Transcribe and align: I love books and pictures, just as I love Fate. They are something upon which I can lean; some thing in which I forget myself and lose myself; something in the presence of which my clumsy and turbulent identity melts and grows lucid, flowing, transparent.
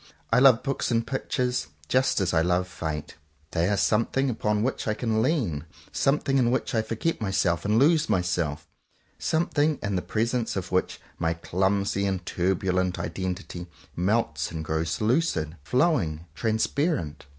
I 0.33 0.39
love 0.39 0.63
books 0.63 0.89
and 0.89 1.05
pictures, 1.05 1.67
just 1.87 2.19
as 2.21 2.33
I 2.33 2.41
love 2.41 2.67
Fate. 2.67 3.17
They 3.51 3.69
are 3.69 3.77
something 3.77 4.31
upon 4.31 4.63
which 4.63 4.87
I 4.87 4.95
can 4.95 5.21
lean; 5.21 5.65
some 5.91 6.17
thing 6.17 6.39
in 6.39 6.49
which 6.49 6.73
I 6.73 6.81
forget 6.81 7.21
myself 7.21 7.65
and 7.65 7.77
lose 7.77 8.09
myself; 8.09 8.67
something 9.19 9.77
in 9.83 9.95
the 9.95 10.01
presence 10.01 10.55
of 10.55 10.71
which 10.71 10.99
my 11.19 11.35
clumsy 11.35 12.07
and 12.07 12.25
turbulent 12.25 12.97
identity 12.97 13.67
melts 13.95 14.49
and 14.51 14.65
grows 14.65 15.01
lucid, 15.01 15.55
flowing, 15.63 16.25
transparent. 16.33 17.27